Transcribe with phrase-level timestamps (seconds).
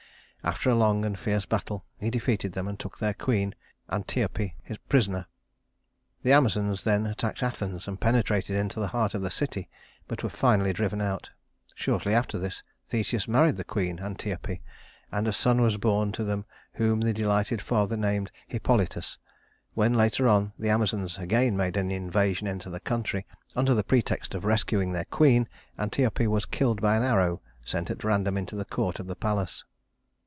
[0.43, 3.53] After a long and fierce battle he defeated them and took their queen,
[3.91, 4.55] Antiope,
[4.89, 5.27] prisoner.
[6.23, 9.69] The Amazons then attacked Athens, and penetrated into the heart of the city,
[10.07, 11.29] but were finally driven out.
[11.75, 14.59] Shortly after this Theseus married the queen, Antiope,
[15.11, 19.19] and a son was born to them whom the delighted father named Hippolytus.
[19.75, 24.33] When, later on, the Amazons again made an invasion into the country under the pretext
[24.33, 25.47] of rescuing their queen,
[25.77, 29.65] Antiope was killed by an arrow sent at random into the court of the palace.